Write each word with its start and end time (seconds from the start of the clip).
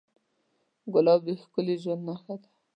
ګلاب 0.93 1.21
د 1.25 1.29
ښکلي 1.41 1.75
ژوند 1.81 2.01
نښه 2.07 2.35
ده. 2.41 2.49